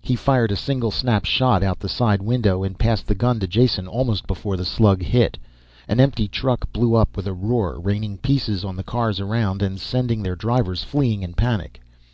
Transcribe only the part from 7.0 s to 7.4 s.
with a